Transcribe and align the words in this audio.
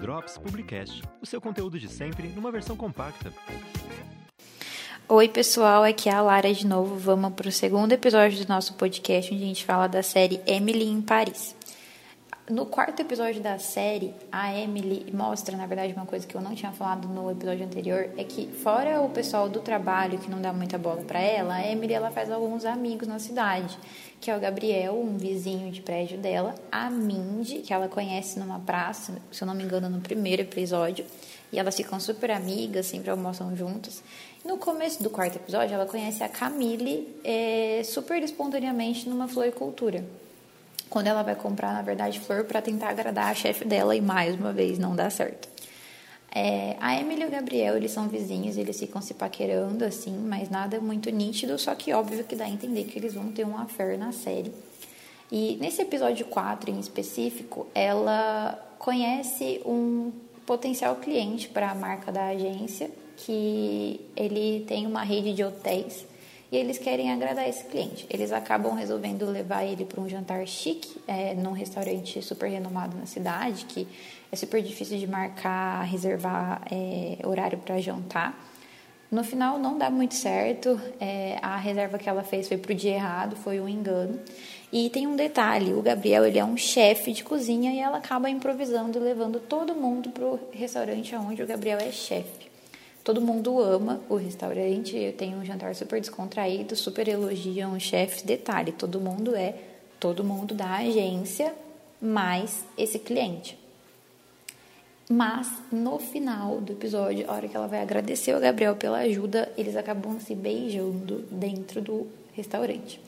Drops 0.00 0.38
Publicast, 0.38 1.02
o 1.22 1.26
seu 1.26 1.40
conteúdo 1.40 1.78
de 1.78 1.88
sempre 1.88 2.28
numa 2.28 2.50
versão 2.50 2.76
compacta. 2.76 3.32
Oi, 5.08 5.28
pessoal, 5.28 5.84
aqui 5.84 6.08
é 6.08 6.12
a 6.12 6.20
Lara 6.20 6.52
de 6.52 6.66
novo. 6.66 6.96
Vamos 6.96 7.32
para 7.34 7.48
o 7.48 7.52
segundo 7.52 7.92
episódio 7.92 8.44
do 8.44 8.48
nosso 8.48 8.74
podcast, 8.74 9.32
onde 9.32 9.44
a 9.44 9.46
gente 9.46 9.64
fala 9.64 9.86
da 9.86 10.02
série 10.02 10.40
Emily 10.46 10.84
em 10.84 11.00
Paris. 11.00 11.54
No 12.48 12.64
quarto 12.64 13.00
episódio 13.00 13.42
da 13.42 13.58
série, 13.58 14.14
a 14.30 14.56
Emily 14.56 15.12
mostra, 15.12 15.56
na 15.56 15.66
verdade, 15.66 15.92
uma 15.94 16.06
coisa 16.06 16.24
que 16.24 16.32
eu 16.32 16.40
não 16.40 16.54
tinha 16.54 16.70
falado 16.70 17.08
no 17.08 17.28
episódio 17.28 17.66
anterior, 17.66 18.08
é 18.16 18.22
que 18.22 18.46
fora 18.46 19.00
o 19.00 19.10
pessoal 19.10 19.48
do 19.48 19.58
trabalho 19.58 20.16
que 20.16 20.30
não 20.30 20.40
dá 20.40 20.52
muita 20.52 20.78
bola 20.78 21.02
para 21.02 21.18
ela, 21.18 21.54
a 21.54 21.66
Emily 21.66 21.92
ela 21.92 22.08
faz 22.12 22.30
alguns 22.30 22.64
amigos 22.64 23.08
na 23.08 23.18
cidade, 23.18 23.76
que 24.20 24.30
é 24.30 24.36
o 24.36 24.38
Gabriel, 24.38 24.94
um 24.94 25.16
vizinho 25.16 25.72
de 25.72 25.80
prédio 25.80 26.18
dela, 26.18 26.54
a 26.70 26.88
Mindy, 26.88 27.62
que 27.62 27.72
ela 27.72 27.88
conhece 27.88 28.38
numa 28.38 28.60
praça, 28.60 29.20
se 29.32 29.42
eu 29.42 29.46
não 29.46 29.54
me 29.54 29.64
engano, 29.64 29.90
no 29.90 30.00
primeiro 30.00 30.42
episódio, 30.42 31.04
e 31.52 31.58
elas 31.58 31.74
ficam 31.74 31.98
super 31.98 32.30
amigas, 32.30 32.86
sempre 32.86 33.10
almoçam 33.10 33.56
juntas. 33.56 34.04
No 34.44 34.56
começo 34.56 35.02
do 35.02 35.10
quarto 35.10 35.34
episódio, 35.34 35.74
ela 35.74 35.86
conhece 35.86 36.22
a 36.22 36.28
Camille 36.28 37.12
é, 37.24 37.82
super 37.84 38.22
espontaneamente 38.22 39.08
numa 39.08 39.26
floricultura 39.26 40.04
quando 40.88 41.08
ela 41.08 41.22
vai 41.22 41.34
comprar, 41.34 41.72
na 41.72 41.82
verdade, 41.82 42.20
flor 42.20 42.44
para 42.44 42.62
tentar 42.62 42.90
agradar 42.90 43.30
a 43.30 43.34
chefe 43.34 43.64
dela 43.64 43.94
e 43.94 44.00
mais 44.00 44.34
uma 44.34 44.52
vez 44.52 44.78
não 44.78 44.94
dá 44.94 45.10
certo. 45.10 45.48
É, 46.38 46.76
a 46.80 47.00
Emily 47.00 47.22
e 47.22 47.26
o 47.26 47.30
Gabriel, 47.30 47.76
eles 47.76 47.90
são 47.90 48.08
vizinhos, 48.08 48.58
eles 48.58 48.78
ficam 48.78 49.00
se 49.00 49.14
paquerando 49.14 49.84
assim, 49.84 50.14
mas 50.18 50.50
nada 50.50 50.78
muito 50.80 51.08
nítido, 51.10 51.58
só 51.58 51.74
que 51.74 51.92
óbvio 51.94 52.24
que 52.24 52.36
dá 52.36 52.44
a 52.44 52.50
entender 52.50 52.84
que 52.84 52.98
eles 52.98 53.14
vão 53.14 53.32
ter 53.32 53.46
um 53.46 53.56
affair 53.56 53.98
na 53.98 54.12
série. 54.12 54.52
E 55.32 55.56
nesse 55.60 55.82
episódio 55.82 56.26
4 56.26 56.70
em 56.70 56.78
específico, 56.78 57.66
ela 57.74 58.52
conhece 58.78 59.62
um 59.64 60.12
potencial 60.44 60.96
cliente 60.96 61.48
para 61.48 61.70
a 61.70 61.74
marca 61.74 62.12
da 62.12 62.26
agência, 62.26 62.90
que 63.16 64.00
ele 64.14 64.64
tem 64.68 64.86
uma 64.86 65.02
rede 65.02 65.32
de 65.32 65.42
hotéis 65.42 66.04
e 66.50 66.56
eles 66.56 66.78
querem 66.78 67.12
agradar 67.12 67.48
esse 67.48 67.64
cliente. 67.64 68.06
Eles 68.08 68.32
acabam 68.32 68.74
resolvendo 68.74 69.26
levar 69.26 69.64
ele 69.64 69.84
para 69.84 70.00
um 70.00 70.08
jantar 70.08 70.46
chique, 70.46 71.00
é, 71.06 71.34
num 71.34 71.52
restaurante 71.52 72.22
super 72.22 72.48
renomado 72.48 72.96
na 72.96 73.06
cidade, 73.06 73.64
que 73.64 73.86
é 74.30 74.36
super 74.36 74.62
difícil 74.62 74.98
de 74.98 75.06
marcar, 75.06 75.82
reservar 75.84 76.62
é, 76.70 77.18
horário 77.26 77.58
para 77.58 77.80
jantar. 77.80 78.38
No 79.10 79.22
final 79.22 79.58
não 79.58 79.78
dá 79.78 79.88
muito 79.88 80.14
certo, 80.14 80.80
é, 81.00 81.38
a 81.40 81.56
reserva 81.56 81.96
que 81.96 82.08
ela 82.08 82.24
fez 82.24 82.48
foi 82.48 82.56
para 82.56 82.72
o 82.72 82.74
dia 82.74 82.94
errado, 82.94 83.36
foi 83.36 83.60
um 83.60 83.68
engano. 83.68 84.18
E 84.72 84.90
tem 84.90 85.06
um 85.06 85.14
detalhe, 85.14 85.72
o 85.72 85.80
Gabriel 85.80 86.24
ele 86.26 86.38
é 86.38 86.44
um 86.44 86.56
chefe 86.56 87.12
de 87.12 87.22
cozinha 87.22 87.72
e 87.72 87.78
ela 87.78 87.98
acaba 87.98 88.28
improvisando, 88.28 88.98
levando 88.98 89.38
todo 89.38 89.74
mundo 89.74 90.10
para 90.10 90.24
o 90.24 90.40
restaurante 90.52 91.14
onde 91.14 91.40
o 91.42 91.46
Gabriel 91.46 91.78
é 91.78 91.92
chefe. 91.92 92.55
Todo 93.06 93.20
mundo 93.20 93.60
ama 93.60 94.00
o 94.08 94.16
restaurante, 94.16 95.14
tem 95.16 95.36
um 95.36 95.44
jantar 95.44 95.76
super 95.76 96.00
descontraído, 96.00 96.74
super 96.74 97.06
elogiam 97.06 97.74
os 97.74 97.84
chefes. 97.84 98.20
Detalhe, 98.20 98.72
todo 98.72 99.00
mundo 99.00 99.36
é 99.36 99.54
todo 100.00 100.24
mundo 100.24 100.56
da 100.56 100.78
agência 100.78 101.54
mais 102.02 102.64
esse 102.76 102.98
cliente. 102.98 103.56
Mas 105.08 105.48
no 105.70 106.00
final 106.00 106.60
do 106.60 106.72
episódio, 106.72 107.30
a 107.30 107.34
hora 107.34 107.46
que 107.46 107.56
ela 107.56 107.68
vai 107.68 107.80
agradecer 107.80 108.34
o 108.34 108.40
Gabriel 108.40 108.74
pela 108.74 108.98
ajuda, 108.98 109.52
eles 109.56 109.76
acabam 109.76 110.18
se 110.18 110.34
beijando 110.34 111.24
dentro 111.30 111.80
do 111.80 112.08
restaurante. 112.32 113.00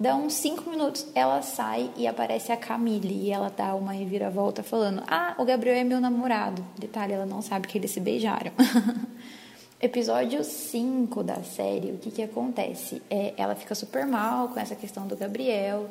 Dá 0.00 0.16
uns 0.16 0.32
5 0.32 0.70
minutos, 0.70 1.06
ela 1.14 1.42
sai 1.42 1.90
e 1.98 2.06
aparece 2.06 2.52
a 2.52 2.56
Camille. 2.56 3.26
E 3.26 3.30
ela 3.30 3.52
dá 3.54 3.74
uma 3.74 3.92
reviravolta 3.92 4.62
falando: 4.62 5.02
Ah, 5.06 5.34
o 5.36 5.44
Gabriel 5.44 5.76
é 5.76 5.84
meu 5.84 6.00
namorado. 6.00 6.64
Detalhe, 6.78 7.12
ela 7.12 7.26
não 7.26 7.42
sabe 7.42 7.68
que 7.68 7.76
eles 7.76 7.90
se 7.90 8.00
beijaram. 8.00 8.50
Episódio 9.84 10.44
5 10.44 11.24
da 11.24 11.42
série, 11.42 11.90
o 11.90 11.98
que, 11.98 12.12
que 12.12 12.22
acontece? 12.22 13.02
É, 13.10 13.34
ela 13.36 13.56
fica 13.56 13.74
super 13.74 14.06
mal 14.06 14.50
com 14.50 14.60
essa 14.60 14.76
questão 14.76 15.08
do 15.08 15.16
Gabriel, 15.16 15.90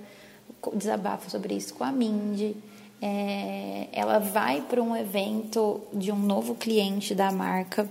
desabafa 0.73 1.29
sobre 1.29 1.55
isso 1.55 1.73
com 1.73 1.83
a 1.83 1.91
Mindy. 1.91 2.55
É, 3.01 3.89
ela 3.91 4.17
vai 4.17 4.61
para 4.61 4.81
um 4.81 4.95
evento 4.95 5.81
de 5.91 6.09
um 6.09 6.17
novo 6.17 6.55
cliente 6.55 7.13
da 7.13 7.33
marca, 7.33 7.85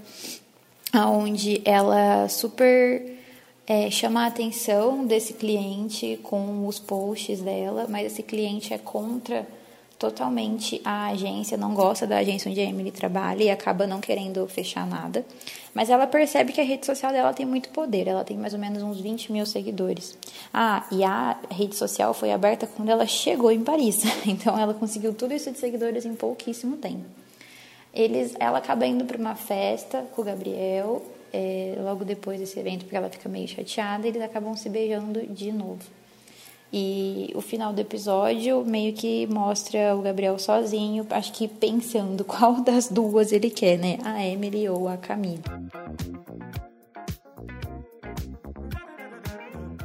onde 0.95 1.61
ela 1.67 2.27
super 2.31 3.19
é, 3.67 3.91
chama 3.91 4.25
a 4.25 4.29
atenção 4.29 5.05
desse 5.05 5.35
cliente 5.35 6.19
com 6.23 6.67
os 6.67 6.79
posts 6.79 7.43
dela, 7.43 7.85
mas 7.87 8.11
esse 8.11 8.23
cliente 8.23 8.73
é 8.73 8.79
contra 8.79 9.47
totalmente 10.01 10.81
a 10.83 11.09
agência, 11.09 11.59
não 11.59 11.75
gosta 11.75 12.07
da 12.07 12.17
agência 12.17 12.51
onde 12.51 12.59
a 12.59 12.65
Emily 12.65 12.91
trabalha 12.91 13.45
e 13.45 13.51
acaba 13.51 13.87
não 13.87 14.01
querendo 14.01 14.49
fechar 14.49 14.87
nada. 14.87 15.27
Mas 15.75 15.91
ela 15.91 16.07
percebe 16.07 16.55
que 16.55 16.61
a 16.61 16.65
rede 16.65 16.87
social 16.87 17.13
dela 17.13 17.35
tem 17.35 17.45
muito 17.45 17.69
poder, 17.69 18.09
ela 18.09 18.25
tem 18.25 18.39
mais 18.39 18.55
ou 18.55 18.59
menos 18.59 18.83
uns 18.83 18.99
20 18.99 19.31
mil 19.31 19.45
seguidores. 19.45 20.17
Ah, 20.55 20.87
e 20.91 21.05
a 21.05 21.39
rede 21.51 21.77
social 21.77 22.15
foi 22.15 22.33
aberta 22.33 22.67
quando 22.67 22.89
ela 22.89 23.07
chegou 23.07 23.53
em 23.53 23.63
Paris, 23.63 24.03
então 24.27 24.59
ela 24.59 24.73
conseguiu 24.73 25.13
tudo 25.13 25.35
isso 25.35 25.53
de 25.53 25.59
seguidores 25.59 26.07
em 26.07 26.15
pouquíssimo 26.15 26.79
tempo. 26.79 27.05
Eles, 27.93 28.35
ela 28.41 28.57
acaba 28.57 28.87
indo 28.87 29.05
para 29.05 29.19
uma 29.19 29.35
festa 29.35 30.07
com 30.17 30.23
o 30.23 30.25
Gabriel, 30.25 31.03
é, 31.31 31.75
logo 31.79 32.07
depois 32.07 32.41
desse 32.41 32.59
evento, 32.59 32.85
porque 32.85 32.97
ela 32.97 33.11
fica 33.11 33.29
meio 33.29 33.47
chateada, 33.47 34.09
eles 34.09 34.23
acabam 34.23 34.57
se 34.57 34.71
beijando 34.71 35.27
de 35.27 35.53
novo. 35.53 36.00
E 36.73 37.33
o 37.35 37.41
final 37.41 37.73
do 37.73 37.81
episódio 37.81 38.65
meio 38.65 38.93
que 38.93 39.27
mostra 39.27 39.97
o 39.97 40.03
Gabriel 40.03 40.39
sozinho, 40.39 41.07
acho 41.11 41.33
que 41.33 41.49
pensando 41.49 42.23
qual 42.25 42.63
das 42.63 42.89
duas 42.89 43.33
ele 43.33 43.51
quer, 43.51 43.77
né? 43.79 43.99
A 44.05 44.25
Emily 44.25 44.69
ou 44.69 44.89
a 44.89 44.97
Camille. 44.97 45.43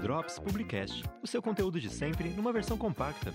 Drops 0.02 0.38
Publicast, 0.38 1.04
o 1.24 1.28
seu 1.28 1.42
conteúdo 1.42 1.80
de 1.80 1.90
sempre 1.90 2.30
numa 2.30 2.54
versão 2.54 2.78
compacta. 2.78 3.34